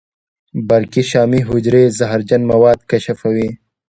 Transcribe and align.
برقي 0.67 1.03
شامي 1.11 1.39
حجرې 1.47 1.83
زهرجن 1.97 2.41
مواد 2.51 2.79
کشفوي. 2.89 3.49